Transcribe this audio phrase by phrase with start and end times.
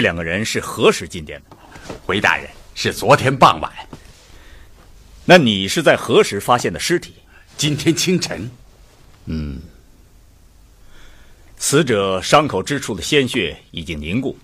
[0.00, 1.56] 这两个人是何时进店的？
[2.06, 3.70] 回大人，是昨天傍晚。
[5.26, 7.16] 那你是在何时发现的尸体？
[7.58, 8.50] 今天清晨。
[9.26, 9.60] 嗯。
[11.58, 14.38] 死者伤口之处的鲜血已经凝固，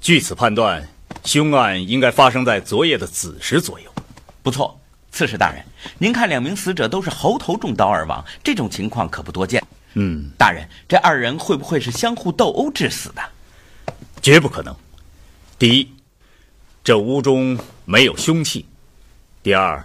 [0.00, 0.88] 据此判断，
[1.22, 3.94] 凶案应该发生在昨夜的子时左右。
[4.42, 4.80] 不错，
[5.12, 5.62] 刺史大人，
[5.98, 9.62] 您看两名死者都是喉头中刀而亡，这种情况可不多见。
[9.92, 13.20] 嗯，大人，这二人会不会是相互斗殴致死的？
[14.22, 14.74] 绝不可能。
[15.58, 15.92] 第一，
[16.84, 18.64] 这屋中没有凶器；
[19.42, 19.82] 第二，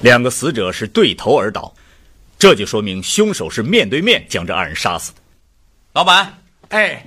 [0.00, 1.74] 两个死者是对头而倒，
[2.38, 5.18] 这就说明凶手是面对面将这二人杀死的。
[5.92, 7.04] 老板，哎，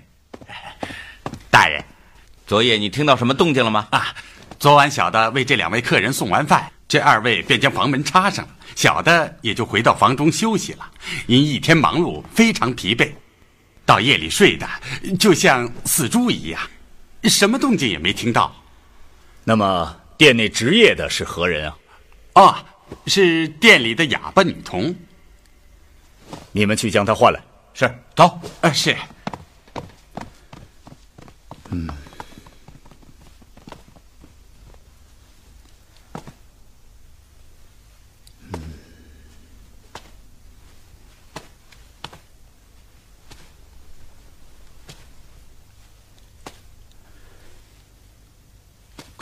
[1.49, 1.83] 大人，
[2.45, 3.87] 昨夜你听到什么动静了吗？
[3.91, 4.13] 啊，
[4.59, 10.91] 昨晚小的为这两位客人送完饭，这二位便将房门插上了，小的也就回到房中休息了。
[11.27, 13.09] 因一天忙碌，非常疲惫，
[13.85, 14.67] 到夜里睡的
[15.19, 16.61] 就像死猪一样，
[17.23, 18.55] 什么动静也没听到。
[19.43, 21.77] 那么店内值夜的是何人啊？
[22.35, 22.55] 哦，
[23.07, 24.95] 是店里的哑巴女童。
[26.51, 27.41] 你们去将她唤来。
[27.73, 28.39] 是，走。
[28.61, 28.95] 呃，是。
[31.69, 31.87] 嗯。
[31.87, 31.89] 嗯。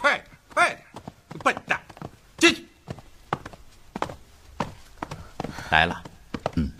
[0.01, 0.83] 快点快点，
[1.43, 1.79] 笨蛋，
[2.39, 2.65] 进去。
[5.69, 6.03] 来了。
[6.55, 6.71] 嗯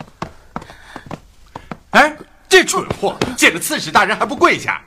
[1.90, 2.16] 哎，
[2.48, 4.84] 这蠢货见了刺史大人还不跪下！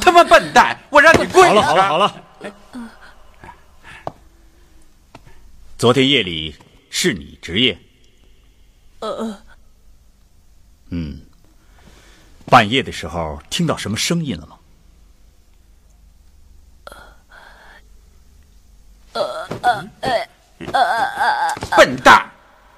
[0.00, 2.22] 他妈笨蛋，我让你跪好了好了好了。
[5.78, 6.56] 昨天夜里
[6.90, 7.78] 是你值夜？
[8.98, 9.40] 呃。
[10.88, 11.20] 嗯。
[12.46, 14.58] 半夜的时候听到什么声音了吗？
[19.14, 19.88] 呃呃
[20.72, 21.54] 呃呃
[21.94, 22.02] 呃。
[22.02, 22.30] 笨蛋！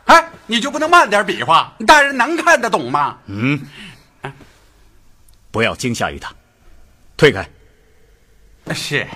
[0.07, 1.75] 哎，你就不能慢点比划？
[1.87, 3.19] 大人能看得懂吗？
[3.27, 3.61] 嗯，
[5.51, 6.33] 不要惊吓于他，
[7.17, 7.49] 退开。
[8.75, 9.07] 是，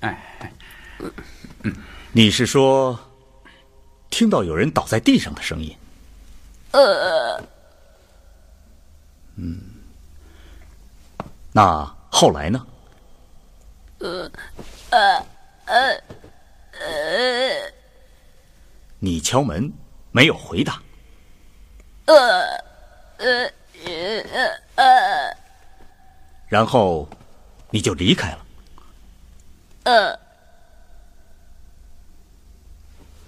[0.00, 0.52] 哎，
[2.12, 2.98] 你是说
[4.10, 5.76] 听到有人倒在地上的声音？
[6.72, 7.42] 呃，
[9.36, 9.60] 嗯，
[11.52, 12.66] 那后来呢？
[13.98, 14.30] 呃，
[14.90, 15.26] 呃，
[15.66, 16.02] 呃，
[16.80, 17.72] 呃，
[19.04, 19.70] 你敲门。
[20.10, 20.80] 没有回答。
[22.06, 22.14] 呃，
[23.18, 23.52] 呃，
[23.84, 25.36] 呃，呃，
[26.46, 27.08] 然后
[27.68, 28.46] 你就离开了。
[29.82, 30.18] 呃，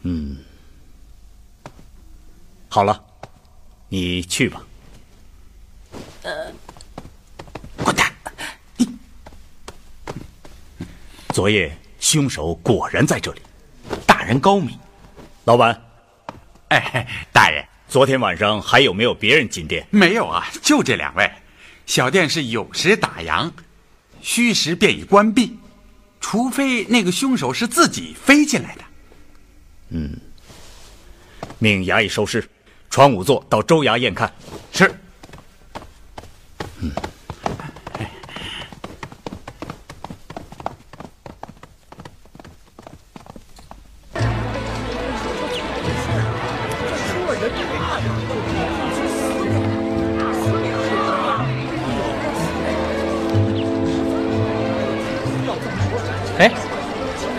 [0.02, 0.38] 嗯，
[2.68, 3.04] 好了，
[3.88, 4.64] 你去吧。
[6.22, 6.52] 呃，
[7.78, 8.14] 滚蛋！
[8.76, 8.86] 你
[11.30, 13.42] 昨夜凶手果然在这里，
[14.06, 14.78] 大人高明，
[15.46, 15.80] 老板。
[16.70, 19.86] 哎，大人，昨天晚上还有没有别人进店？
[19.90, 21.30] 没有啊，就这两位。
[21.86, 23.48] 小店是有时打烊，
[24.20, 25.56] 虚时便已关闭，
[26.20, 28.82] 除非那个凶手是自己飞进来的。
[29.90, 30.18] 嗯，
[31.60, 32.44] 命衙役收尸，
[32.90, 34.34] 传仵作到州衙验看。
[34.72, 34.92] 是。
[36.80, 36.90] 嗯。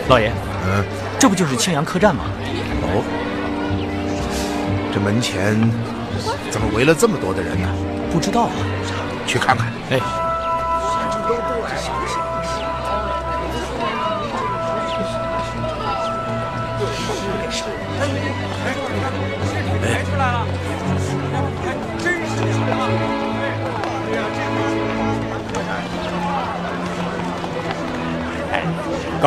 [0.10, 0.32] 老爷，
[0.66, 0.84] 嗯，
[1.20, 2.24] 这不就是青阳客栈吗？
[2.84, 3.04] 哦，
[4.94, 5.54] 这门前
[6.50, 7.68] 怎么围了这么多的人呢？
[8.10, 8.52] 不知道啊。
[9.26, 9.68] 去看看。
[9.90, 10.00] 哎。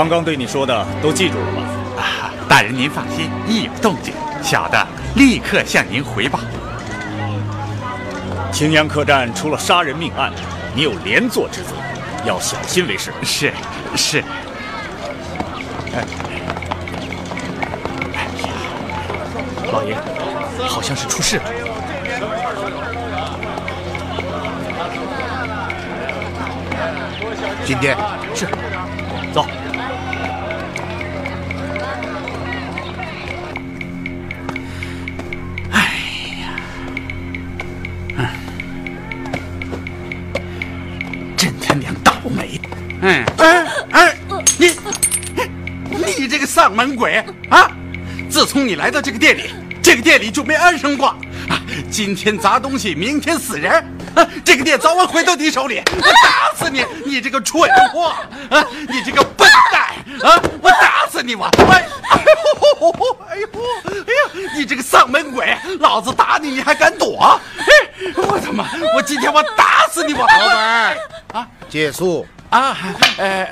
[0.00, 1.62] 刚刚对你说的都记住了吗？
[1.98, 6.40] 啊，大人您放心，一有动静，小的立刻向您回报。
[8.50, 10.32] 青阳客栈出了杀人命案，
[10.74, 11.74] 你有连坐之责，
[12.24, 13.12] 要小心为是。
[13.22, 13.52] 是，
[13.94, 14.24] 是。
[15.92, 16.02] 哎，
[19.70, 19.94] 老爷，
[20.66, 21.42] 好像是出事了。
[27.66, 27.94] 进店。
[43.10, 44.16] 嗯，哎哎，
[44.56, 44.76] 你
[46.16, 47.68] 你这个丧门鬼啊！
[48.30, 49.50] 自从你来到这个店里，
[49.82, 51.08] 这个店里就没安生过。
[51.08, 51.58] 啊，
[51.90, 53.72] 今天砸东西，明天死人，
[54.14, 55.82] 啊，这个店早晚回到你手里。
[55.96, 56.84] 我打死你！
[57.04, 58.14] 你这个蠢货！
[58.48, 60.30] 啊，你这个笨蛋！
[60.30, 61.34] 啊，我打死你！
[61.34, 62.24] 我哎，哎
[62.78, 62.90] 呦，
[63.28, 63.48] 哎呦，
[63.88, 65.58] 哎呀，你这个丧门鬼！
[65.80, 67.40] 老子打你，你还敢躲？
[67.58, 67.64] 哎，
[68.14, 70.14] 我他妈，我今天我打死你！
[70.14, 70.96] 我老板
[71.32, 72.24] 啊，借宿。
[72.50, 72.76] 啊，
[73.16, 73.48] 呃，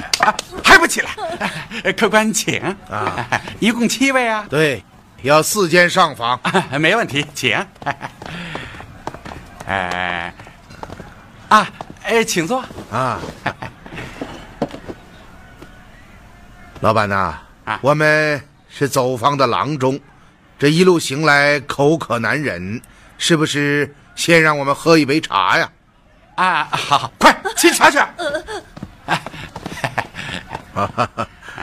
[0.64, 1.92] 还不起来？
[1.92, 2.60] 客官请
[2.90, 3.26] 啊，
[3.60, 4.44] 一共七位啊？
[4.50, 4.84] 对，
[5.22, 6.38] 要四间上房，
[6.80, 7.56] 没问题，请。
[9.66, 10.34] 哎，
[11.48, 11.68] 啊，
[12.02, 13.20] 哎，请坐啊。
[16.80, 17.38] 老板呐，
[17.80, 19.98] 我们是走访的郎中，
[20.58, 22.80] 这一路行来口渴难忍，
[23.16, 25.70] 是不是先让我们喝一杯茶呀？
[26.36, 27.98] 啊，好，快沏茶去。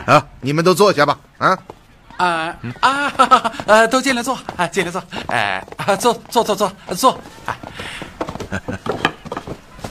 [0.05, 1.17] 啊，你们都坐下吧。
[1.37, 1.57] 啊，
[2.17, 5.63] 啊啊，呃，都进来坐，啊，进来坐，哎，
[5.99, 7.21] 坐坐坐坐坐。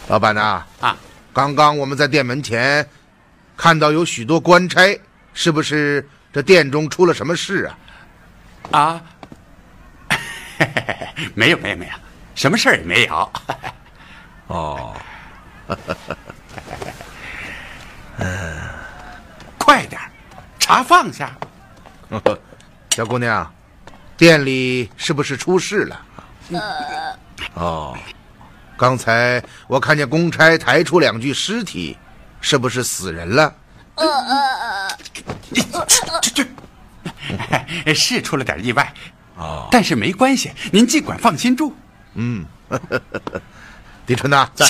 [0.09, 0.97] 老板呐，啊，
[1.32, 2.87] 刚刚我们在店门前
[3.56, 4.99] 看到有许多官差，
[5.32, 7.70] 是不是这店中出了什么事
[8.70, 8.79] 啊？
[8.81, 9.03] 啊，
[11.35, 11.93] 没有没有没有，
[12.35, 13.32] 什么事儿也没有。
[14.49, 14.94] 哦。
[18.19, 18.56] 嗯，
[19.65, 19.99] 快点，
[20.59, 21.35] 茶放下。
[22.95, 23.51] 小姑娘，
[24.15, 26.01] 店里是不是出事了？
[26.53, 27.19] 呃，
[27.55, 27.97] 哦，
[28.77, 31.97] 刚才我看见公差抬出两具尸体，
[32.43, 33.55] 是不是死人了？
[33.95, 34.99] 呃呃呃，
[36.21, 36.45] 这
[37.87, 38.93] 这，是出了点意外，
[39.37, 41.75] 哦，但是没关系，您尽管放心住。
[42.13, 42.45] 嗯，
[44.05, 44.67] 狄春呐，在。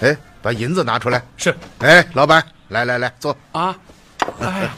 [0.00, 1.22] 哎，把银子拿出来。
[1.36, 1.56] 是。
[1.78, 3.36] 哎，老板，来来来，坐。
[3.52, 3.74] 啊。
[4.40, 4.68] 哎。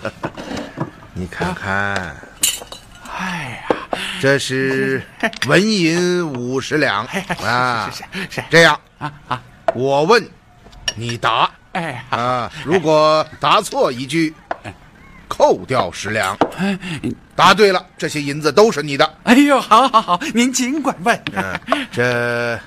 [1.14, 2.16] 你看看。
[3.16, 3.76] 哎呀，
[4.20, 5.02] 这是
[5.48, 7.06] 文银五十两
[7.42, 7.90] 啊。
[7.90, 8.44] 是是是。
[8.50, 9.42] 这样啊啊，
[9.74, 10.28] 我问，
[10.94, 11.50] 你答。
[11.72, 12.04] 哎。
[12.10, 14.34] 啊，如果答错一句，
[15.28, 16.36] 扣掉十两。
[17.36, 19.14] 答对了，这些银子都是你的。
[19.22, 21.20] 哎呦，好好好，您尽管问。
[21.32, 21.58] 嗯
[21.90, 22.60] 这。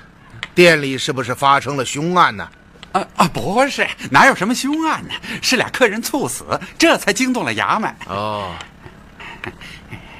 [0.54, 2.42] 店里是不是发生了凶案呢？
[2.44, 2.50] 啊
[2.92, 5.14] 啊啊，不是，哪有什么凶案呢？
[5.42, 6.44] 是俩客人猝死，
[6.78, 7.94] 这才惊动了衙门。
[8.06, 8.54] 哦，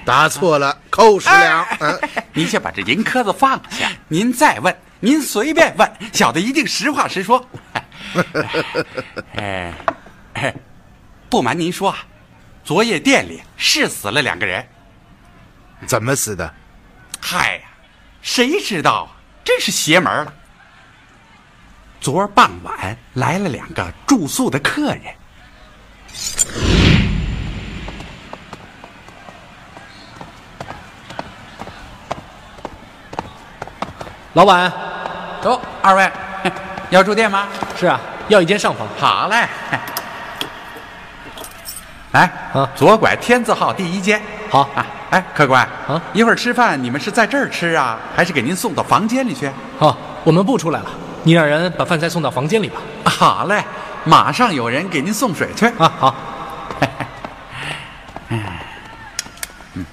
[0.05, 1.67] 答错了，扣十两。
[1.81, 1.99] 嗯，
[2.35, 7.47] 您先把这银壳子放下，您再问，您随便问，小的一定实话实说。
[9.35, 9.75] 哎，
[11.29, 11.99] 不瞒您说啊，
[12.65, 14.67] 昨夜店里是死了两个人。
[15.87, 16.55] 怎么死的？
[17.21, 17.63] 嗨呀，
[18.21, 19.17] 谁知道啊？
[19.45, 20.35] 真是邪门了！
[22.01, 25.03] 昨儿傍晚来了两个住宿的客人。
[34.35, 34.73] 老板，
[35.43, 36.11] 走，二位
[36.91, 37.49] 要住店吗？
[37.77, 38.87] 是啊，要一间上房。
[38.97, 39.49] 好嘞，
[42.13, 44.23] 来，啊，左拐天字号第一间。
[44.49, 44.87] 好啊。
[45.11, 49.51] 哎，客官啊，一会儿吃饭你们是在这儿吃啊，还是给您送到房间里去？
[49.79, 50.91] 好，我们不出来了，
[51.23, 52.81] 你让人把饭菜送到房间里吧。
[53.05, 53.65] 好嘞，
[54.05, 55.93] 马上有人给您送水去啊。
[55.99, 56.15] 好。
[58.31, 59.85] 嗯，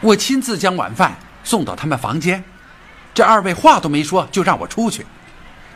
[0.00, 2.44] 我亲自将晚饭送到他们房间，
[3.14, 5.06] 这二位话都没说就让我出去，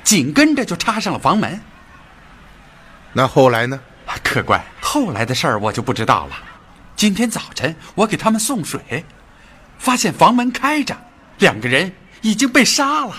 [0.02, 1.60] 紧跟着就插上了房门。
[3.12, 3.80] 那后来呢？
[4.22, 4.62] 客官。
[4.80, 6.36] 后来的事儿我就不知道了。
[6.94, 9.04] 今天早晨我给他们送水，
[9.78, 10.96] 发现房门开着，
[11.38, 13.14] 两个人已经被杀了。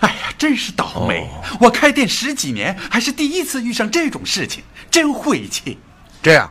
[0.00, 1.28] 哎呀，真是倒霉！
[1.60, 5.78] 我开店十几年，还是第一次遇上这种事情，真晦气。
[6.22, 6.50] 这样，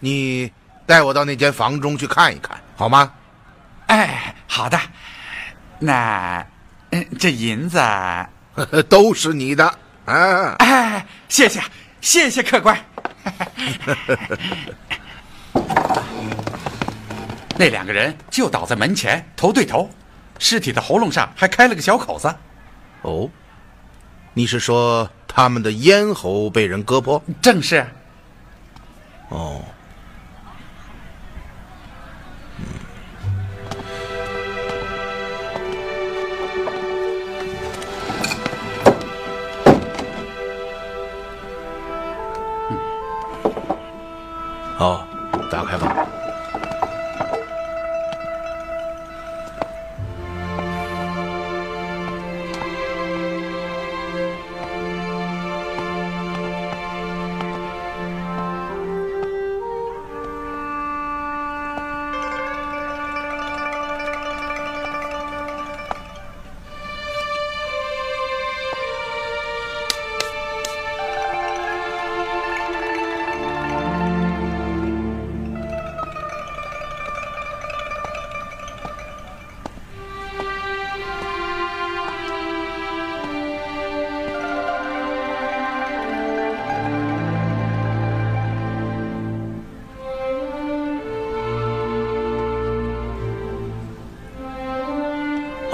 [0.00, 0.50] 你
[0.84, 3.12] 带我到那间房中去看一看，好吗？
[3.86, 4.78] 哎，好的。
[5.78, 6.44] 那，
[6.90, 7.78] 嗯，这银子
[8.88, 9.64] 都是你的
[10.06, 10.56] 啊！
[10.58, 11.62] 哎，谢谢，
[12.00, 12.76] 谢谢客官。
[17.56, 19.88] 那两个人就倒在门前，头对头，
[20.38, 22.34] 尸体的喉咙上还开了个小口子。
[23.02, 23.28] 哦，
[24.34, 27.22] 你是说他们的咽喉被人割破？
[27.40, 27.86] 正是。
[29.28, 29.60] 哦。
[44.76, 45.06] 好，
[45.50, 46.07] 打开吧。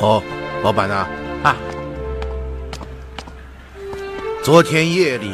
[0.04, 0.23] 哦，
[0.62, 1.06] 老板呐，
[1.42, 1.56] 啊，
[4.42, 5.32] 昨天夜里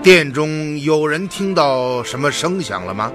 [0.00, 3.10] 店中有人听到什么声响了吗？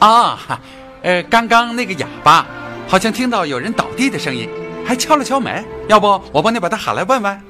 [0.00, 0.60] 啊，
[1.02, 2.44] 呃，刚刚那个哑巴
[2.88, 4.50] 好像听到有人倒地的声音，
[4.84, 5.64] 还敲了敲门。
[5.86, 7.40] 要不我帮你把他喊来问问？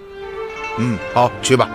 [0.77, 1.67] 嗯，好，去吧。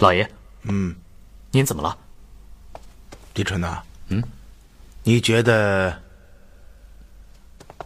[0.00, 0.26] 老爷，
[0.62, 0.96] 嗯，
[1.50, 1.96] 您怎么了？
[3.34, 4.22] 李春呐，嗯，
[5.02, 6.00] 你觉得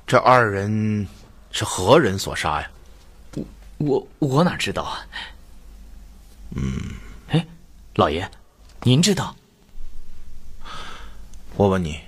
[0.06, 1.08] 这二人
[1.50, 2.70] 是何人所杀呀？
[3.78, 5.04] 我我哪知道啊？
[6.50, 6.62] 嗯，
[7.30, 7.44] 哎，
[7.96, 8.30] 老爷，
[8.84, 9.34] 您知道？
[11.56, 12.00] 我问你，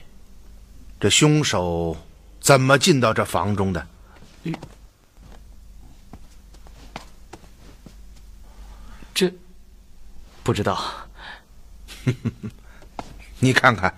[1.00, 1.96] 这凶手
[2.40, 3.84] 怎么进到这房中的？
[10.46, 10.80] 不知道。
[13.40, 13.92] 你看看，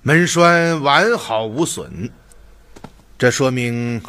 [0.00, 2.10] 门栓完好无损，
[3.18, 4.02] 这说明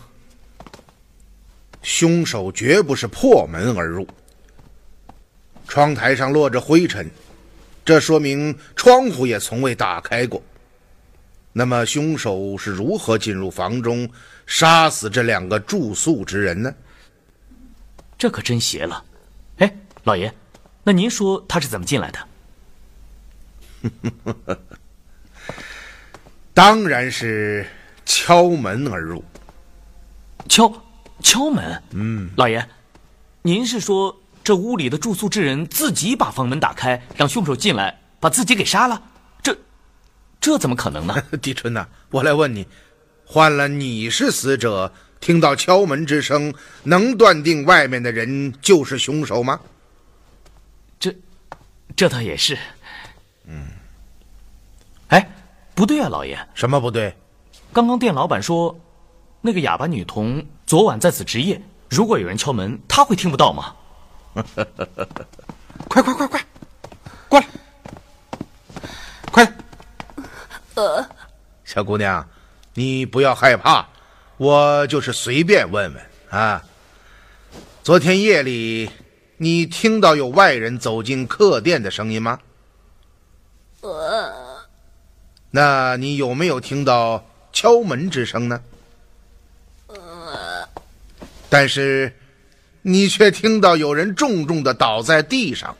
[1.82, 4.08] 凶手绝不是破门而入。
[5.68, 7.12] 窗台上落着灰尘，
[7.84, 10.42] 这说明窗户也从未打开过。
[11.52, 14.10] 那么，凶手是如何进入房中，
[14.48, 16.74] 杀死这两个住宿之人呢？
[18.18, 19.04] 这可真邪了。
[19.58, 19.76] 哎，
[20.06, 20.34] 老爷，
[20.84, 22.20] 那您说他是怎么进来的？
[26.54, 27.66] 当然是
[28.06, 29.24] 敲门而入。
[30.48, 30.72] 敲
[31.22, 31.84] 敲门？
[31.92, 32.68] 嗯，老爷，
[33.44, 39.02] 您是说这屋里的住宿之人自己把房门打开，让凶手进来，把自己给杀了？
[39.44, 39.58] 这
[40.42, 41.16] 这怎么可能呢？
[41.42, 42.68] 狄春呐、我来问你，
[43.26, 49.60] 换了你是死者，听到敲门之声，能断定外面的人就是凶手吗？
[51.96, 52.58] 这这倒也是。
[53.46, 53.68] 嗯。
[55.08, 55.30] 哎，
[55.76, 57.16] 不对啊，老爷，什么不对？
[57.74, 58.80] 刚刚店老板说，
[59.42, 63.76] 那个哑巴女童昨晚在此值夜，如果有人敲门，她会听不到吗？
[65.90, 66.46] 快快快快，
[67.28, 67.48] 过来，
[69.32, 69.54] 快
[70.76, 71.10] 呃！
[71.66, 72.28] 小姑娘，
[72.74, 73.86] 你不要害怕，
[74.38, 76.64] 我就是随便问问啊。
[77.84, 78.90] 昨天夜里，
[79.42, 82.40] 你听到有外人走进客店的声音吗？
[83.80, 84.60] 呃
[85.52, 88.62] 那你有没有听到敲门之声呢？
[89.88, 90.68] 呃
[91.50, 92.14] 但是，
[92.82, 95.74] 你却听到有人重重的倒在地上，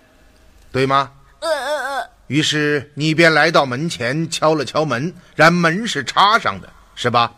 [0.72, 1.12] 对吗？
[1.42, 7.34] 呃于是你便来到门前敲了敲门，然门是插上的，是吧？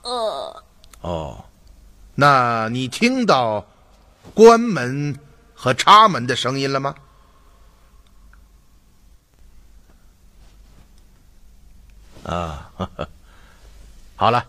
[0.00, 0.62] 呃
[1.02, 1.44] 哦，
[2.14, 3.66] 那你听到
[4.32, 5.14] 关门
[5.56, 6.94] 和插门的声音了吗？
[12.24, 12.70] 啊，
[14.14, 14.44] 好了，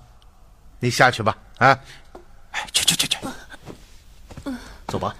[0.79, 1.37] 你下去吧。
[1.59, 1.79] 啊，
[2.51, 3.17] 哎，去去去去，
[4.87, 5.15] 走吧。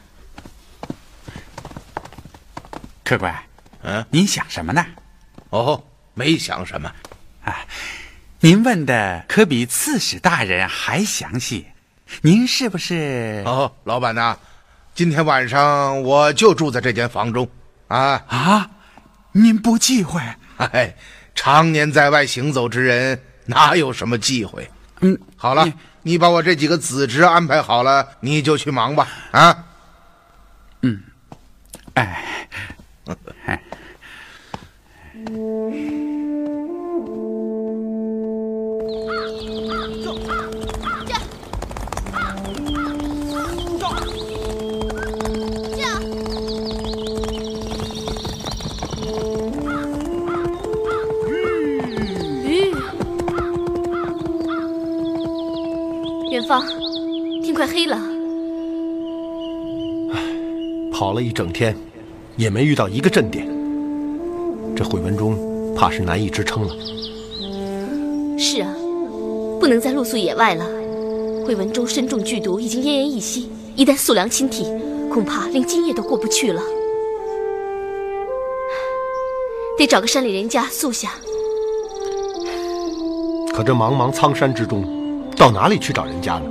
[3.03, 3.33] 客官，
[3.83, 4.85] 嗯，您想什么呢？
[5.51, 5.81] 哦，
[6.13, 6.93] 没想什么。
[7.43, 7.65] 啊，
[8.41, 11.65] 您问的可比刺史大人还详细。
[12.21, 13.43] 您是不是？
[13.45, 14.37] 哦，老板呐，
[14.97, 17.47] 今天晚上我就住在这间房中。
[17.87, 18.67] 啊啊，
[19.31, 20.19] 您不忌讳？
[20.57, 20.95] 哎，
[21.35, 24.67] 常年在外行走之人哪有什么忌讳？
[25.01, 29.07] 嗯，好了，你把我这几个子侄安排好了，你就去忙吧。
[29.29, 29.65] 啊，
[30.81, 30.99] 嗯，
[31.93, 32.49] 哎。
[33.45, 33.61] 哎。
[56.47, 56.65] 方，
[57.43, 57.99] 天快黑了。
[60.91, 61.75] 跑了一整天。
[62.37, 63.47] 也没遇到一个阵点，
[64.75, 66.75] 这惠文中怕是难以支撑了。
[68.37, 68.71] 是啊，
[69.59, 70.63] 不能再露宿野外了。
[71.47, 74.67] 惠文中身中剧毒，已经奄奄一息，一旦素粮侵体，
[75.11, 76.61] 恐怕连今夜都过不去了。
[79.79, 81.15] 得找个山里人家宿下。
[83.51, 84.85] 可这茫茫苍山之中，
[85.37, 86.49] 到哪里去找人家呢？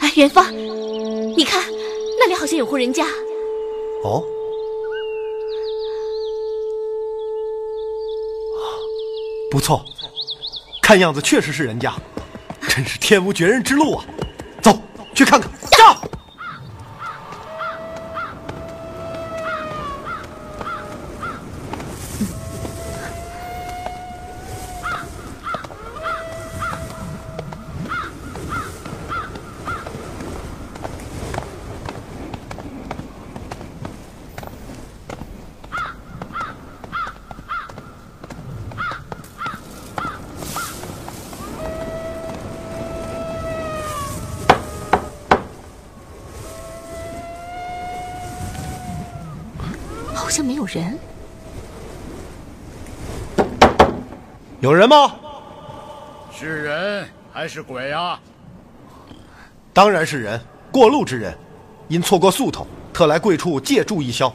[0.00, 0.46] 哎，元芳，
[1.36, 1.62] 你看，
[2.18, 3.04] 那里好像有户人家。
[4.02, 4.24] 哦，
[9.50, 9.84] 不错，
[10.90, 11.94] 看样子确实是人家，
[12.68, 14.04] 真是天无绝人之路啊！
[14.60, 14.76] 走
[15.14, 15.48] 去看看。
[50.12, 50.96] 好像没有人，
[54.60, 55.16] 有人吗？
[56.32, 58.20] 是人还是鬼啊？
[59.72, 61.36] 当然是人，过路之人，
[61.88, 64.32] 因错过宿头，特来贵处借住一宵。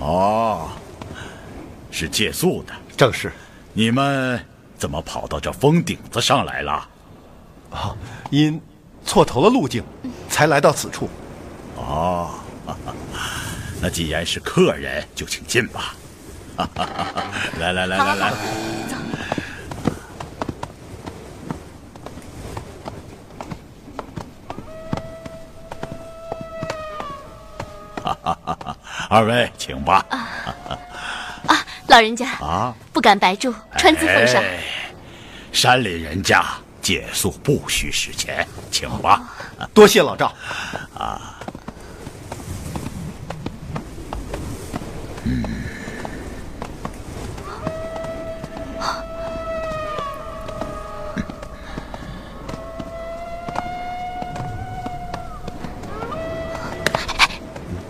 [0.00, 0.68] 哦，
[1.92, 3.32] 是借宿的，正是。
[3.72, 4.44] 你们。
[4.78, 6.72] 怎么跑到这峰顶子上来了？
[7.70, 7.96] 啊，
[8.28, 8.60] 因
[9.06, 9.82] 错投了路径，
[10.28, 11.08] 才来到此处。
[11.76, 12.28] 哦，
[13.86, 15.94] 那既然是客人，就请进吧。
[17.60, 18.96] 来来来来来，走。
[29.08, 30.04] 二位请吧。
[30.10, 30.26] 啊
[31.86, 34.42] 老人家啊，不敢白住，穿资奉上。
[35.52, 36.44] 山里人家
[36.82, 39.22] 借宿不需使钱，请吧。
[39.72, 40.26] 多谢老赵。
[40.92, 41.34] 啊，
[45.28, 45.42] 嗯，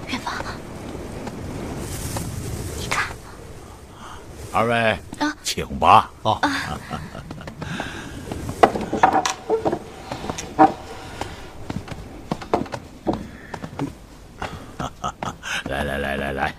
[0.09, 0.33] 远方。
[4.53, 6.11] 二位啊，请吧。
[6.23, 6.41] 哦，
[15.65, 16.55] 来来来来来。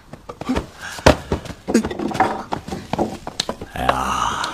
[3.73, 4.45] 哎呀，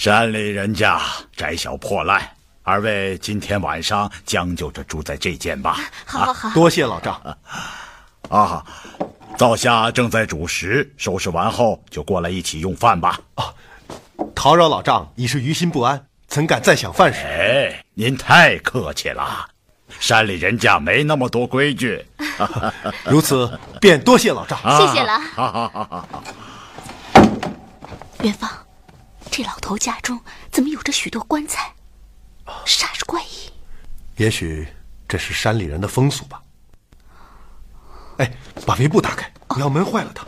[0.00, 0.98] 山里人家
[1.36, 2.26] 窄小破烂，
[2.62, 5.78] 二位今天晚上将就着住在这间吧。
[6.06, 7.36] 好好好，多谢老丈。
[8.30, 8.64] 啊。
[9.36, 13.20] 灶下正在煮食，收拾完后就过来一起用饭吧。
[13.34, 13.52] 啊，
[14.34, 17.20] 叨扰老丈已是于心不安，怎敢再想饭食？
[17.26, 19.50] 哎，您太客气了，
[19.98, 22.02] 山里人家没那么多规矩。
[23.04, 24.58] 如此，便多谢老丈。
[24.58, 25.20] 谢谢了。
[25.34, 26.24] 好好好好好。
[28.22, 28.50] 元芳，
[29.40, 30.20] 这老头家中
[30.52, 31.72] 怎么有着许多棺材？
[32.66, 33.50] 煞是怪异。
[34.18, 34.68] 也许
[35.08, 36.42] 这是山里人的风俗吧。
[38.18, 38.30] 哎，
[38.66, 40.26] 把围布打开，不要闷坏了它。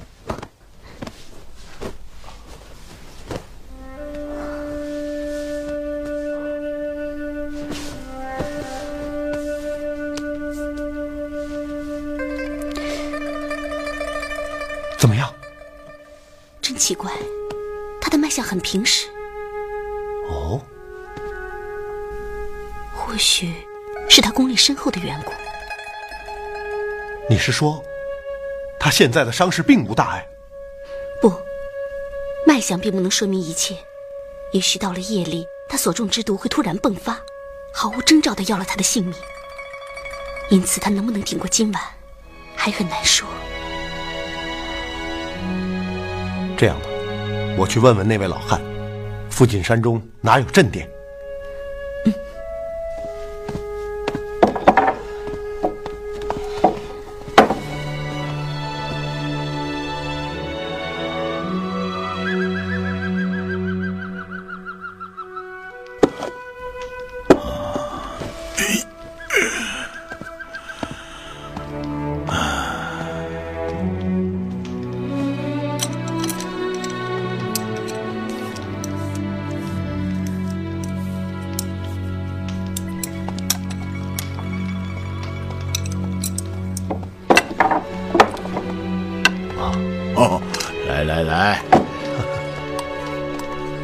[14.97, 15.31] 怎么样？
[16.63, 17.13] 真奇怪，
[18.33, 19.09] 他的脉象很平实。
[20.31, 20.59] 哦，
[22.95, 23.53] 或许
[24.09, 25.33] 是他功力深厚的缘故。
[27.29, 27.85] 你是说，
[28.81, 30.27] 他现在的伤势并无大碍？
[31.21, 31.31] 不，
[32.47, 33.77] 脉象并不能说明一切。
[34.53, 37.21] 也许到了夜里，他所中之毒会突然迸发，
[37.75, 39.15] 毫无征兆的要了他的性命。
[40.49, 41.83] 因此，他能不能挺过今晚，
[42.57, 43.29] 还很难说。
[46.57, 46.87] 这样吧，
[47.57, 48.61] 我去问问那位老汉，
[49.29, 50.89] 附近山中哪有镇店？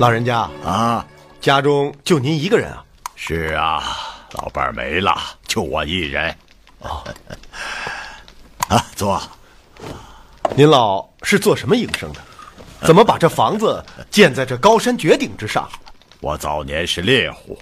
[0.08, 1.04] 老人家，啊！
[1.38, 2.82] 家中就您一个人啊？
[3.14, 3.84] 是啊，
[4.32, 5.14] 老伴儿没了，
[5.46, 6.34] 就我一人。
[6.78, 7.04] 哦，
[8.68, 9.20] 啊，坐。
[10.56, 12.22] 您老是做什么营生的？
[12.86, 15.68] 怎么把这房子建在这高山绝顶之上？
[16.20, 17.58] 我早年是猎户，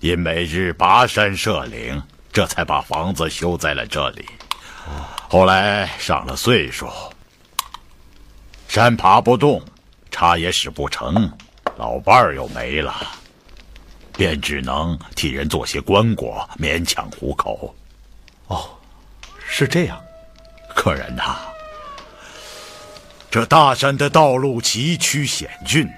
[0.00, 4.24] 因每日跋山涉岭，这才把房子修在了这里。
[5.28, 6.88] 后来上了岁数，
[8.66, 9.62] 山爬不动，
[10.10, 11.30] 茶也使不成，
[11.76, 12.94] 老伴儿又没了，
[14.16, 17.74] 便只能替人做些棺椁，勉强糊口。
[18.46, 18.70] 哦，
[19.46, 20.00] 是这样。
[20.74, 21.36] 可人呐，
[23.30, 25.88] 这大山的道路崎岖险峻，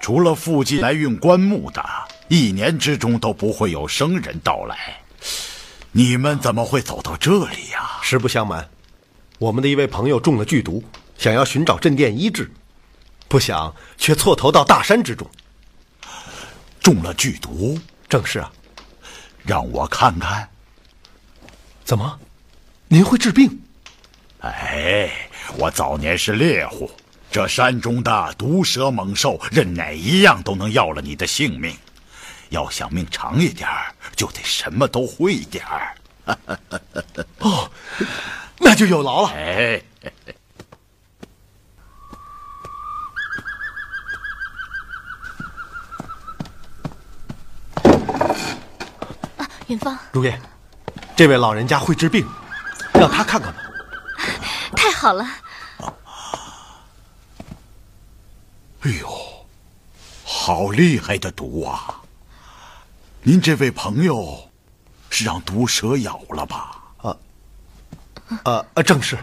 [0.00, 1.84] 除了附近来运棺木的，
[2.28, 4.98] 一年之中都不会有生人到来。
[5.92, 8.66] 你们怎么会走到这里呀、实不相瞒，
[9.38, 10.82] 我们的一位朋友中了剧毒，
[11.18, 12.50] 想要寻找镇店医治，
[13.32, 15.26] 不想却错投到大山之中。
[16.82, 18.52] 中了剧毒，正是啊，
[19.42, 20.46] 让我看看。
[21.82, 22.20] 怎么？
[22.88, 23.58] 您会治病？
[24.40, 25.10] 哎，
[25.56, 26.90] 我早年是猎户，
[27.30, 31.74] 这山中的毒蛇猛兽，任哪一样都能要了你的性命。
[32.50, 35.96] 要想命长一点儿，就得什么都会一点儿。
[37.38, 37.70] 哦，
[38.58, 39.28] 那就有劳了。
[39.30, 39.82] 哎，
[49.72, 50.40] 啊，元芳，如烟，
[51.16, 52.26] 这位老人家会治病，
[52.92, 53.62] 让他看看吧。
[54.76, 55.26] 太好了！
[58.82, 59.08] 哎呦，
[60.24, 62.00] 好厉害的毒啊！
[63.22, 64.50] 您这位朋友
[65.08, 66.78] 是让毒蛇咬了吧？
[68.44, 69.16] 呃呃，正是。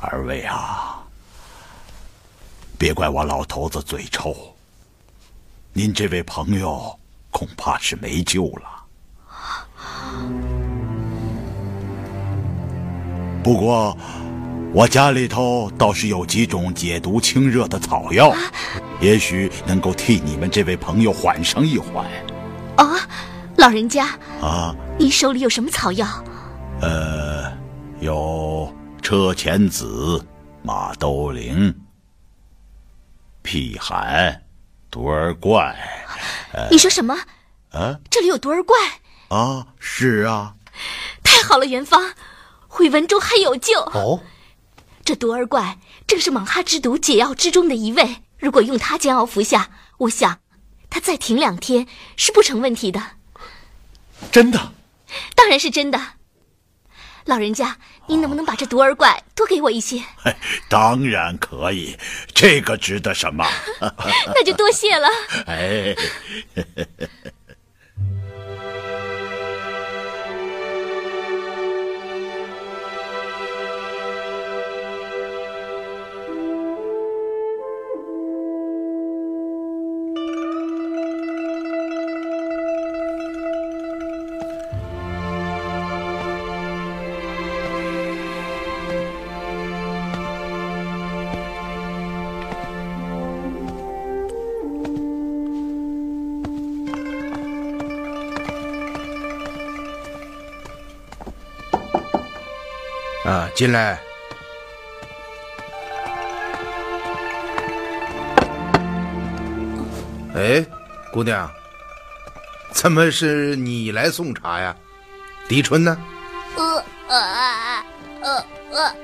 [0.00, 1.02] 二位啊，
[3.18, 4.32] 我老头子嘴臭，
[5.72, 6.96] 您这位朋友
[7.32, 8.84] 恐怕是没救了。
[13.42, 13.98] 不过，
[14.72, 18.32] 我家里头倒是有几种解毒清热的草药，
[19.00, 22.06] 也许能够替你们这位朋友缓上一缓。
[22.76, 22.96] 哦，
[23.56, 26.06] 老人家，啊，您手里有什么草药？
[26.80, 27.52] 呃，
[27.98, 30.24] 有车前子、
[30.62, 31.74] 马兜铃、
[33.48, 34.44] 辟寒、
[34.90, 35.74] 毒儿怪。
[36.70, 37.18] 你说什么？
[37.70, 38.76] 啊这里有毒儿怪？
[39.28, 40.54] 啊，是啊，
[41.24, 42.12] 太好了，元芳，
[42.66, 43.80] 慧文中还有救。
[43.80, 44.20] 哦，
[45.02, 50.40] 这毒儿怪正是莽哈之毒解药之中的一味，如果用它煎熬服下，我想
[50.90, 51.86] 他再停两天
[52.18, 53.02] 是不成问题的。
[54.30, 54.74] 真的。
[55.34, 55.98] 当然是真的。
[57.28, 60.02] 老人家，您能不能把这毒儿怪多给我一些？
[60.70, 61.94] 当然可以，
[62.34, 63.44] 这个值得什么？
[64.34, 65.06] 那就多谢了。
[65.44, 65.52] 啊，
[103.58, 103.98] 进来。
[110.32, 110.64] 哎，
[111.12, 111.50] 姑娘，
[112.70, 114.76] 怎么是你来送茶呀？
[115.48, 115.98] 狄春呢？
[116.54, 117.84] 呃呃
[118.22, 118.94] 呃呃。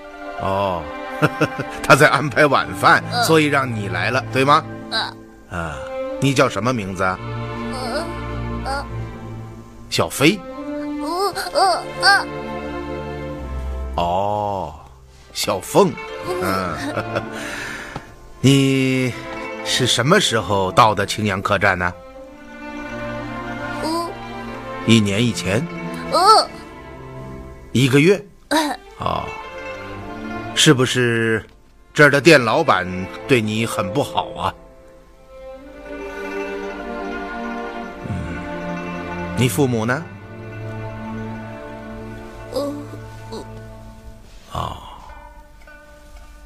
[0.40, 0.82] 哦，
[1.82, 4.64] 他在安排晚饭，所以让你来了，对吗？
[4.92, 5.58] 呃。
[5.58, 5.76] 啊，
[6.20, 7.18] 你叫什么名字啊？
[7.72, 8.04] 呃
[8.66, 8.86] 呃。
[9.90, 10.38] 小飞。
[11.02, 12.26] 呃呃呃。
[13.96, 14.74] 哦，
[15.32, 15.92] 小凤。
[16.42, 16.76] 嗯，
[18.40, 19.12] 你
[19.64, 21.92] 是什么时候到的青阳客栈呢？
[23.82, 24.10] 嗯。
[24.86, 25.64] 一年以前。
[26.12, 26.48] 呃。
[27.72, 28.24] 一个月。
[28.98, 29.22] 哦。
[30.56, 31.44] 是不是
[31.92, 32.86] 这儿的店老板
[33.26, 34.54] 对你很不好啊？
[38.08, 38.38] 嗯，
[39.36, 40.02] 你父母呢？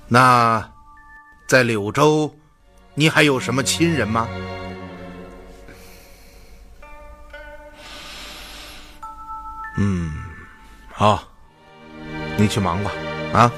[0.09, 0.66] 那
[1.47, 2.35] 在柳州，
[2.94, 4.27] 你还有什么亲人吗？
[9.77, 10.12] 嗯，
[10.92, 11.23] 好，
[12.37, 12.90] 你去忙吧，
[13.33, 13.53] 啊。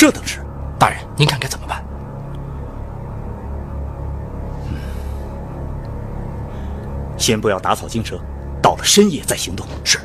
[0.00, 0.40] 这等事，
[0.78, 1.84] 大人，您看该怎么办？
[7.18, 8.18] 先不要打草惊蛇，
[8.62, 9.66] 到了深夜再行动。
[9.84, 9.98] 是。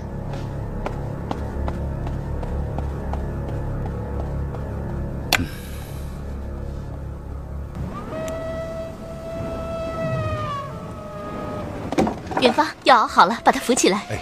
[12.42, 14.02] 远方，药熬好了，把他扶起来。
[14.10, 14.20] 灌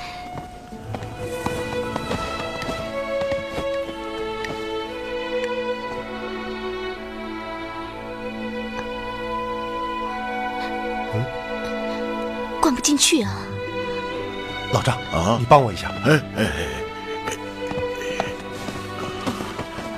[15.34, 15.92] 啊，你帮我一下。
[16.06, 17.34] 哎哎哎，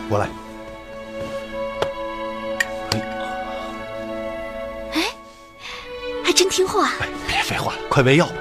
[0.09, 0.29] 我来。
[4.93, 5.03] 哎，
[6.23, 6.89] 还真听话。
[7.01, 8.33] 哎，别废话了，快喂药吧。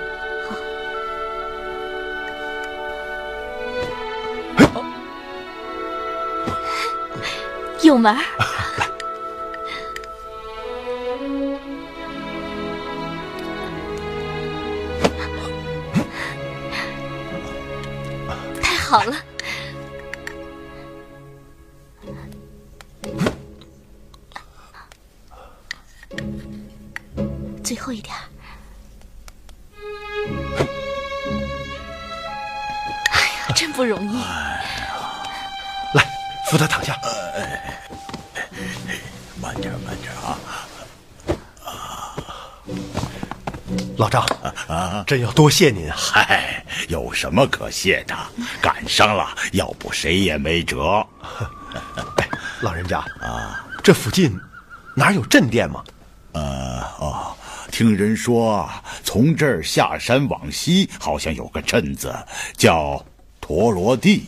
[7.82, 8.22] 有门儿。
[18.94, 19.16] 好了，
[27.64, 28.14] 最后一点。
[33.10, 34.14] 哎呀，真不容易。
[35.94, 36.06] 来，
[36.48, 36.96] 扶他躺下。
[39.42, 40.38] 慢点，慢点啊！
[43.96, 44.24] 老张，
[45.04, 45.96] 真要多谢您啊！
[45.98, 46.53] 嗨，有
[47.14, 48.14] 什么可谢的？
[48.60, 51.06] 赶上了，要不谁也没辙。
[52.16, 52.28] 哎，
[52.60, 54.38] 老人家啊，这附近
[54.96, 55.82] 哪有镇店吗？
[56.32, 57.36] 呃，哦，
[57.70, 58.68] 听人说
[59.04, 62.12] 从这儿下山往西，好像有个镇子
[62.56, 63.04] 叫
[63.40, 64.26] 陀罗地。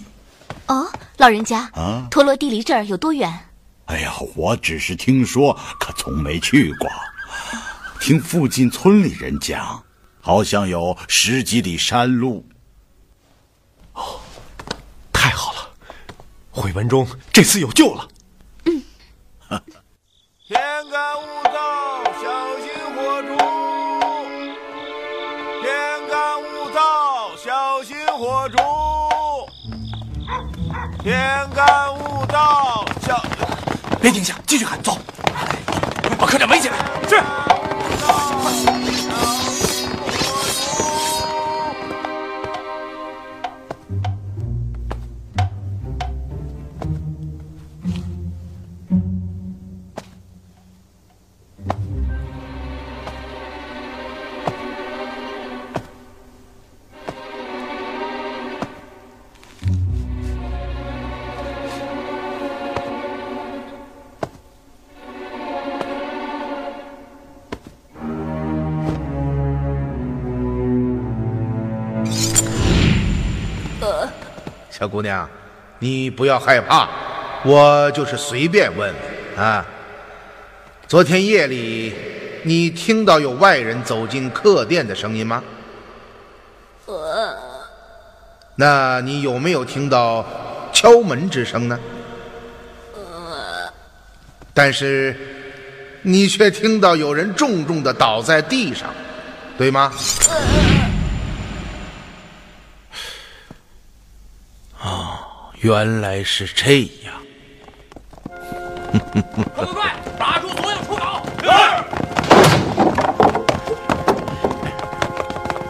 [0.68, 3.32] 哦，老人家啊，陀罗地离这儿有多远？
[3.86, 6.88] 哎呀，我只是听说，可从没去过。
[8.00, 9.82] 听附近村里人讲，
[10.20, 12.46] 好像有十几里山路。
[13.96, 14.20] 哦，
[15.10, 15.68] 太好了，
[16.50, 18.06] 悔文中这次有救了。
[18.64, 18.82] 嗯。
[20.46, 23.36] 天干物燥，小心火烛。
[25.62, 25.66] 天
[26.08, 26.78] 干物燥，
[27.42, 28.58] 小心火烛。
[31.02, 33.24] 天干物燥，小。
[34.00, 34.98] 别停下，继续喊，走，
[36.18, 36.76] 把客栈围起来。
[37.08, 37.22] 是。
[74.86, 75.28] 小姑娘，
[75.80, 76.88] 你不要害怕，
[77.42, 78.94] 我就是随便问
[79.36, 79.66] 问啊。
[80.86, 81.92] 昨天夜里，
[82.44, 85.42] 你听到有外人走进客店的声音吗？
[86.84, 87.36] 呃，
[88.54, 90.24] 那你有没有听到
[90.72, 91.76] 敲门之声呢？
[92.94, 93.68] 呃，
[94.54, 95.16] 但是
[96.02, 98.88] 你却听到有人重重的倒在地上，
[99.58, 99.92] 对吗？
[100.30, 100.75] 哦，
[105.66, 107.12] 原来是这样。
[109.52, 111.20] 快快快，打住所有出口！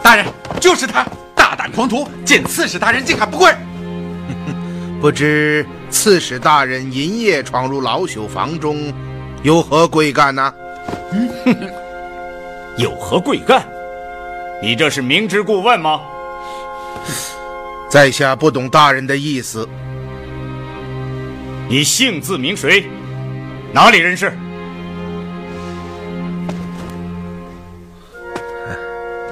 [0.03, 0.23] 大人，
[0.61, 3.51] 就是他，大胆狂徒，见刺史大人竟敢不跪！
[5.01, 8.93] 不知刺史大人银夜闯入老朽房中，
[9.41, 10.53] 有何贵干呢？
[12.77, 13.67] 有何贵干？
[14.61, 16.01] 你这是明知故问吗？
[17.89, 19.67] 在下不懂大人的意思。
[21.69, 22.89] 你姓字名谁？
[23.73, 24.31] 哪里人士？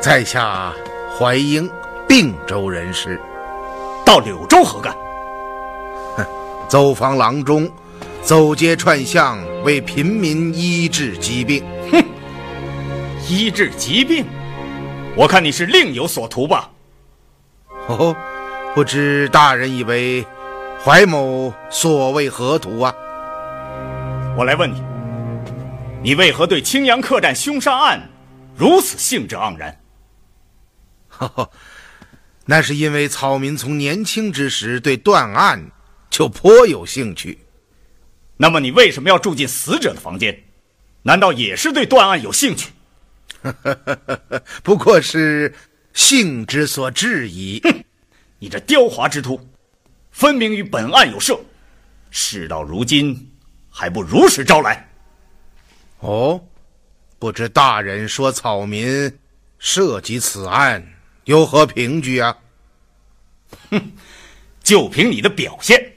[0.01, 0.73] 在下
[1.17, 1.69] 淮阴
[2.07, 3.19] 并州人士，
[4.05, 4.93] 到柳州何干？
[6.67, 7.71] 走访郎中，
[8.21, 11.63] 走街串巷，为贫民医治疾病。
[11.91, 12.03] 哼，
[13.29, 14.25] 医治疾病？
[15.15, 16.69] 我看你是另有所图吧？
[17.87, 18.13] 哦，
[18.75, 20.25] 不知大人以为
[20.85, 22.93] 怀某所谓何图啊？
[24.37, 24.83] 我来问你，
[26.03, 28.07] 你为何对青阳客栈凶杀案
[28.55, 29.81] 如此兴致盎然？
[31.07, 31.49] 呵呵，
[32.45, 35.71] 那是因为草民从年轻之时对断案
[36.11, 37.39] 就颇有兴趣。
[38.37, 40.39] 那么你为什么要住进死者的房间？
[41.01, 42.69] 难道也是对断案有兴趣？
[44.61, 45.51] 不过是
[45.93, 47.59] 性之所至矣。
[47.63, 47.83] 哼，
[48.37, 49.41] 你这刁滑之徒，
[50.15, 51.37] 分明与本案有涉。
[52.09, 53.29] 事到如今，
[53.69, 54.89] 还不如实招来？
[55.99, 56.41] 哦，
[57.19, 59.13] 不知大人说草民
[59.59, 60.81] 涉及此案，
[61.25, 62.37] 有何凭据啊？
[63.71, 63.91] 哼，
[64.63, 65.91] 就凭你的表现。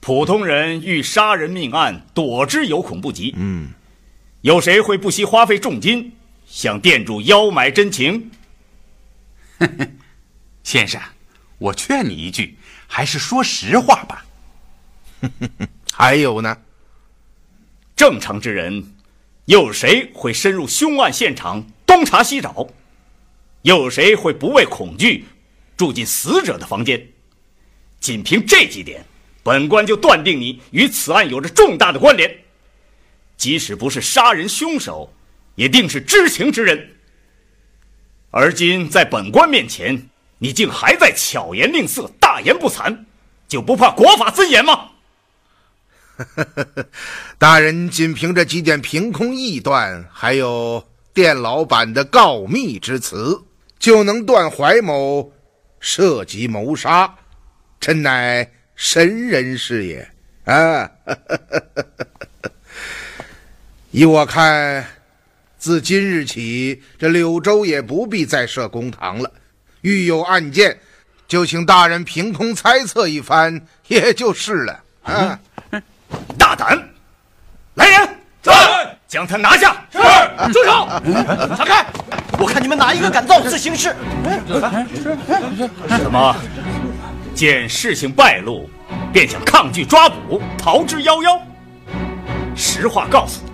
[0.00, 3.34] 普通人遇杀人命案，躲之有恐不及。
[3.36, 3.68] 嗯，
[4.40, 6.10] 有谁会不惜花费重金
[6.46, 8.30] 向店主邀买真情？
[10.64, 10.98] 先生，
[11.58, 12.56] 我劝你一句，
[12.92, 14.26] 还是说实话吧。
[15.94, 16.58] 还有呢？
[17.94, 18.94] 正常之人，
[19.44, 22.68] 又有谁会深入凶案现场东查西找？
[23.62, 25.24] 又有谁会不畏恐惧
[25.76, 27.06] 住进死者的房间？
[28.00, 29.04] 仅凭这几点，
[29.44, 32.38] 本官就断定你与此案有着重大的关联。
[33.36, 35.14] 即使不是杀人凶手，
[35.54, 36.96] 也定是知情之人。
[38.30, 40.09] 而今在本官面前，
[40.42, 43.04] 你竟还在巧言令色、大言不惭，
[43.46, 44.88] 就不怕国法森严吗？
[47.38, 53.42] 大人仅凭这几点凭空臆断，还有店老板的告密之词，
[53.78, 55.30] 就能断怀某
[55.78, 57.16] 涉及谋杀，
[57.78, 60.10] 真乃神人是也
[60.44, 60.90] 啊！
[63.92, 64.86] 依我看，
[65.58, 69.30] 自今日起，这柳州也不必再设公堂了。
[69.82, 70.78] 遇有案件，
[71.26, 75.38] 就请大人凭空猜测一番， 也就是了啊。
[76.38, 76.76] 大胆！
[77.74, 78.08] 来人，
[78.42, 79.76] 在，将他拿下。
[79.92, 79.98] 是，
[80.52, 80.88] 住手！
[81.56, 81.86] 闪开！
[82.38, 83.94] 我看你们哪一个敢造次行事？
[85.88, 86.34] 什么？
[87.34, 88.68] 见事情败露，
[89.12, 91.40] 便想抗拒抓捕，逃之夭夭？
[92.56, 93.52] 实话告诉你，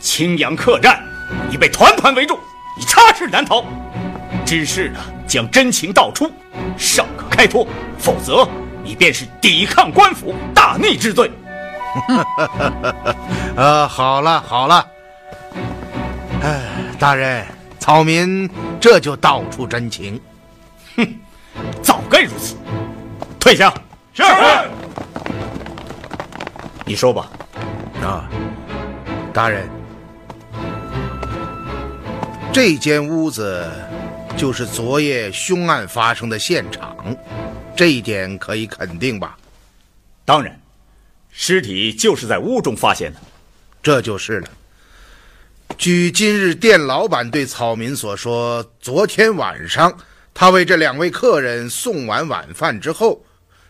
[0.00, 1.02] 青阳客栈
[1.50, 2.38] 已被团团围住，
[2.76, 3.64] 你插翅难逃。
[4.44, 6.30] 只是呢，将真情道出，
[6.76, 7.66] 尚可开脱；
[7.98, 8.48] 否则，
[8.82, 11.30] 你便是抵抗官府，大逆之罪。
[13.56, 14.86] 呃， 好了好了，
[16.42, 16.60] 哎，
[16.98, 17.46] 大人，
[17.78, 18.48] 草民
[18.80, 20.20] 这就道出真情。
[20.96, 21.06] 哼，
[21.82, 22.54] 早该如此。
[23.40, 23.72] 退下。
[24.12, 24.22] 是。
[26.84, 27.28] 你说吧。
[28.02, 28.28] 啊，
[29.32, 29.68] 大人，
[32.52, 33.68] 这间屋子
[34.36, 37.16] 就是昨夜凶案发生的现场，
[37.74, 39.36] 这一点可以肯定吧？
[40.24, 40.60] 当然。
[41.38, 43.20] 尸体就是在屋中发现的，
[43.82, 44.48] 这就是了。
[45.76, 49.94] 据今日店老板对草民所说，昨天晚上
[50.32, 53.22] 他为这两位客人送完晚饭之后，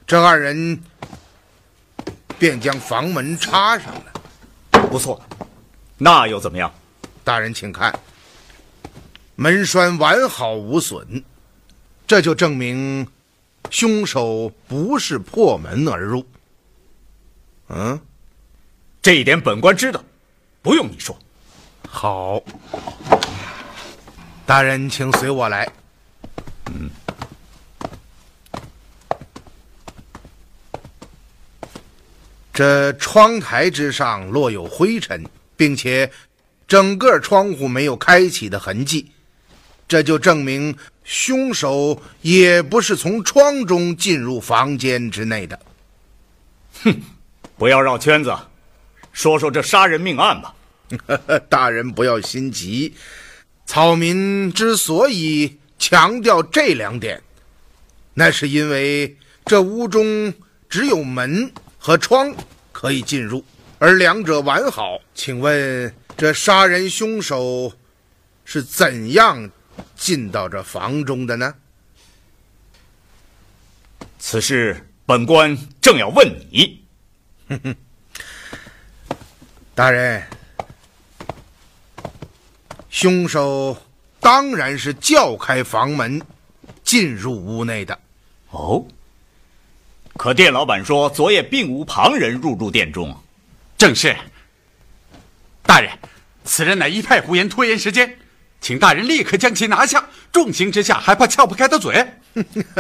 [0.06, 0.80] 这二人
[2.38, 4.80] 便将房门插上了。
[4.88, 5.20] 不错，
[5.98, 6.72] 那又怎么样？
[7.24, 7.92] 大人请看，
[9.36, 11.22] 门栓完好无损，
[12.06, 13.06] 这就证明
[13.70, 16.26] 凶手不是破门而入。
[17.68, 18.00] 嗯，
[19.02, 20.02] 这一点本官知道，
[20.62, 21.16] 不用你说。
[21.86, 22.42] 好，
[24.46, 25.70] 大人，请随我来。
[26.72, 26.90] 嗯。
[32.54, 35.22] 这窗台之上落有灰尘，
[35.58, 36.10] 并且
[36.66, 39.12] 整个窗户没有开启的痕迹，
[39.88, 45.58] 这就证明凶手也不是从窗中进入房间之内的。
[46.82, 47.00] 哼，
[47.56, 48.36] 不要绕圈子，
[49.12, 50.54] 说说这杀人命案吧。
[51.48, 52.94] 大人不要心急，
[53.64, 57.22] 草民之所以强调这两点，
[58.14, 60.32] 那是因为这屋中
[60.68, 61.52] 只有门。
[61.78, 62.34] 和窗
[62.72, 63.44] 可以进入，
[63.78, 64.98] 而两者完好。
[65.14, 67.72] 请问这杀人凶手
[68.44, 69.48] 是怎样
[69.94, 71.54] 进到这房中的呢？
[74.18, 76.84] 此事本官正要问你。
[77.48, 77.76] 哼哼，
[79.74, 80.22] 大人，
[82.90, 83.76] 凶手
[84.18, 86.20] 当然是叫开房门
[86.82, 87.98] 进入屋内的。
[88.50, 88.84] 哦。
[90.16, 93.14] 可店老板说，昨夜并无旁人入住店中。
[93.76, 94.16] 正是。
[95.62, 95.92] 大人，
[96.42, 98.18] 此人乃一派胡言，拖延时间，
[98.60, 100.08] 请大人立刻将其拿下。
[100.32, 102.06] 重刑之下，还怕撬不开的嘴？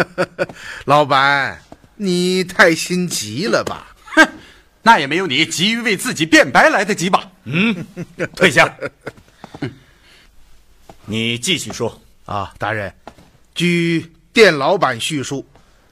[0.84, 1.62] 老板，
[1.96, 3.96] 你太心急了吧？
[4.14, 4.28] 哼，
[4.82, 7.30] 那也没有你急于为自己辩白来得及吧？
[7.44, 7.86] 嗯，
[8.34, 8.76] 退下。
[11.06, 12.92] 你继续说啊，大人，
[13.54, 15.46] 据店老板叙述。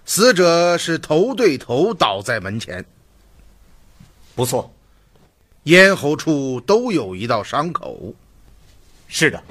[0.07, 2.85] 死者是头对头倒在门前。
[4.35, 4.75] 不错，
[5.63, 8.15] 咽喉处都有一道伤口。
[9.09, 9.43] 是的，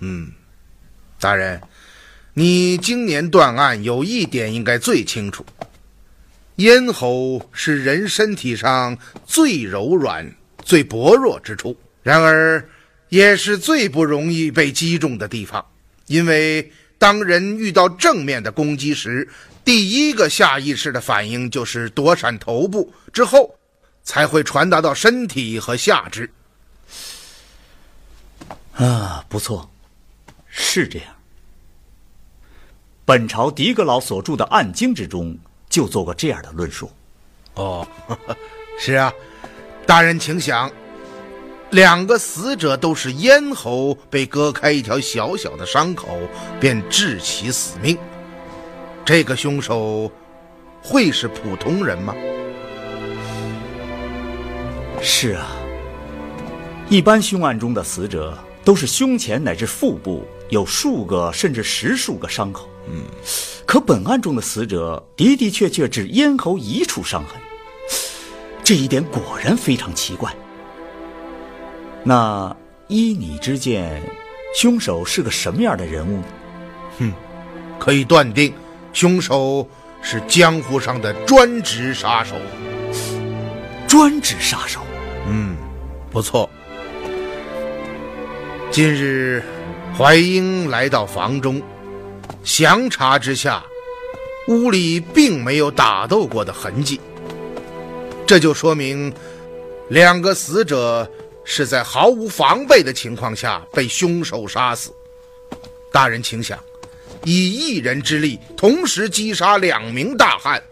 [0.00, 0.32] 嗯，
[1.18, 1.60] 大人，
[2.34, 5.44] 你今年断案有一点应该最清楚：
[6.56, 10.34] 咽喉是人身体上最柔软、
[10.64, 12.68] 最薄弱之处，然而
[13.08, 15.64] 也是最不容易被击中的地方，
[16.06, 19.28] 因为当人遇到正面的攻击时。
[19.62, 23.54] 第一个下意识的反应就是躲闪头部，之后
[24.02, 26.28] 才会传达到身体和下肢。
[28.72, 29.69] 啊，不错，
[30.50, 31.08] 是这样。
[33.04, 35.36] 本朝狄格老所著的《暗经》之中
[35.68, 36.90] 就做过这样的论述。
[37.54, 37.86] 哦，
[38.78, 39.12] 是啊，
[39.86, 40.70] 大人请想，
[41.70, 46.18] 两个死者都是咽喉被割开一条小小的伤口，
[46.60, 47.98] 便致其死命。
[49.04, 50.10] 这个凶手
[50.82, 52.14] 会是普通人吗？
[55.02, 55.50] 是啊，
[56.88, 62.68] 一般凶案中的死者都是胸前乃至腹部有数个甚至十数个伤口。
[62.88, 63.04] 嗯，
[63.64, 67.40] 可本案中的死者的的确确只咽喉一处伤痕，
[68.62, 70.34] 这一点果然非常奇怪。
[72.02, 72.54] 那
[72.88, 74.02] 依你之见，
[74.56, 76.24] 凶手是个什么样的人物呢？
[76.98, 77.12] 哼，
[77.78, 78.52] 可以断定。
[78.92, 79.68] 凶手
[80.02, 82.34] 是江湖上的专职杀手。
[83.86, 84.80] 专职杀手，
[85.28, 85.56] 嗯，
[86.10, 86.48] 不错。
[88.70, 89.42] 近日，
[89.96, 91.60] 怀英来到房中，
[92.42, 93.62] 详查之下，
[94.48, 96.98] 屋里并没有打斗过的痕迹。
[98.26, 99.12] 这就说明，
[99.90, 101.08] 两个死者
[101.44, 104.90] 是在毫无防备的情况下被凶手杀死。
[105.92, 106.58] 大人，请想。
[107.24, 110.62] 以一人之力同时击杀两名大汉，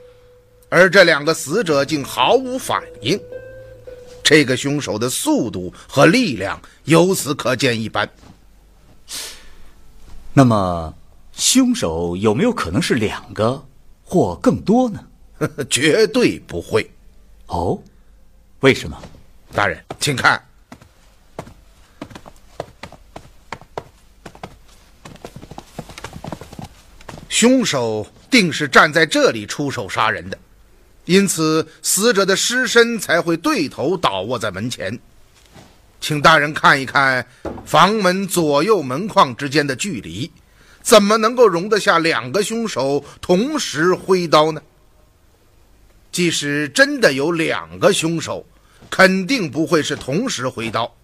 [0.71, 3.21] 而这两个死者竟毫无反应，
[4.23, 8.09] 这个凶手的速度和力量由此可见一斑。
[10.39, 10.95] 那么，
[11.33, 13.61] 凶手有没有可能是两个
[14.05, 15.05] 或更多呢？
[15.69, 16.89] 绝对不会。
[17.49, 17.77] 哦，
[18.61, 18.97] 为什么？
[19.53, 20.41] 大人，请看。
[27.29, 30.39] 凶手定是站在这里出手杀人的，
[31.07, 34.97] 因此死者的尸身才会对头倒卧在门前。
[36.01, 37.27] 请大人看一看
[37.65, 40.31] 房门左右门框之间的距离，
[40.83, 44.63] 怎么能够容得下两个凶手同时挥刀呢？
[46.11, 48.47] 即使真的有两个凶手，
[48.91, 50.95] 肯定不会是同时挥刀，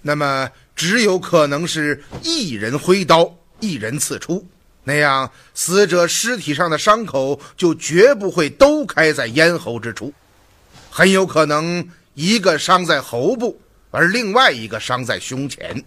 [0.00, 4.46] 那么只有可能是一人挥刀，一人刺出。
[4.84, 10.12] 那样，死者尸体上的伤口就绝不会都开在咽喉之处，
[10.90, 13.60] 很有可能一个伤在喉部，
[13.94, 15.82] 而另外一个伤在胸前。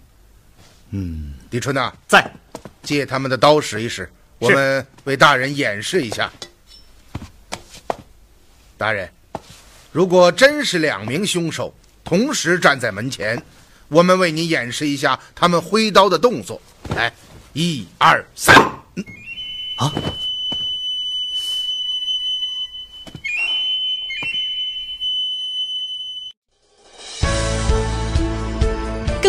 [0.91, 2.31] 嗯，李春呐，在，
[2.81, 4.09] 借他们的刀使一使。
[4.39, 6.31] 我们为大人演示一下。
[8.77, 9.09] 大人，
[9.91, 13.41] 如果真是两名凶手同时站在门前，
[13.89, 16.61] 我们为您演示一下他们挥刀的动作。
[16.95, 17.11] 来，
[17.51, 18.55] 一二三，
[19.79, 19.91] 啊！